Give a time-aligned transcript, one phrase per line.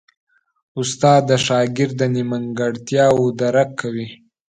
[0.79, 4.07] استاد د شاګرد نیمګړتیاوې درک کوي.